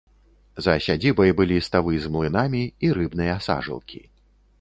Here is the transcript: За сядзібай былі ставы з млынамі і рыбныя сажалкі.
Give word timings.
За 0.67 0.73
сядзібай 0.85 1.33
былі 1.41 1.57
ставы 1.67 1.93
з 2.05 2.11
млынамі 2.15 2.63
і 2.87 2.91
рыбныя 2.99 3.37
сажалкі. 3.49 4.01